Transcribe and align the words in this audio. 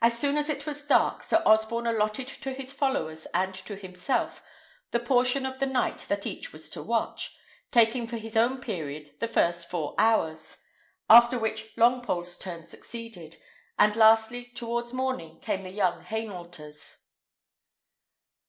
As 0.00 0.16
soon 0.16 0.36
as 0.36 0.48
it 0.48 0.66
was 0.66 0.86
dark, 0.86 1.24
Sir 1.24 1.42
Osborne 1.44 1.88
allotted 1.88 2.28
to 2.28 2.52
his 2.52 2.70
followers 2.70 3.26
and 3.34 3.56
to 3.56 3.74
himself 3.74 4.40
the 4.92 5.00
portion 5.00 5.44
of 5.44 5.58
the 5.58 5.66
night 5.66 6.06
that 6.08 6.26
each 6.28 6.52
was 6.52 6.70
to 6.70 6.80
watch, 6.80 7.36
taking 7.72 8.06
for 8.06 8.18
his 8.18 8.36
own 8.36 8.60
period 8.60 9.18
the 9.18 9.26
first 9.26 9.68
four 9.68 9.96
hours; 9.98 10.62
after 11.10 11.40
which 11.40 11.74
Longpole's 11.76 12.38
turn 12.38 12.62
succeeded; 12.62 13.36
and 13.80 13.96
lastly, 13.96 14.44
towards 14.44 14.92
morning, 14.92 15.40
came 15.40 15.62
the 15.64 15.70
young 15.70 16.04
Hainaulter's. 16.04 16.98